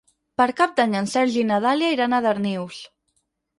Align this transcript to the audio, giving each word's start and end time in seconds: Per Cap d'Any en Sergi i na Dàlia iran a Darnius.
Per 0.41 0.45
Cap 0.61 0.73
d'Any 0.79 0.95
en 1.01 1.09
Sergi 1.11 1.37
i 1.43 1.45
na 1.51 1.61
Dàlia 1.67 1.93
iran 1.99 2.17
a 2.21 2.25
Darnius. 2.29 2.83